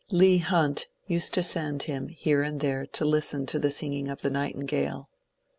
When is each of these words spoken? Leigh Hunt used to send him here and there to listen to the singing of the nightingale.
Leigh 0.11 0.39
Hunt 0.39 0.87
used 1.05 1.31
to 1.35 1.43
send 1.43 1.83
him 1.83 2.07
here 2.07 2.41
and 2.41 2.59
there 2.59 2.87
to 2.87 3.05
listen 3.05 3.45
to 3.45 3.59
the 3.59 3.69
singing 3.69 4.07
of 4.07 4.21
the 4.21 4.31
nightingale. 4.31 5.11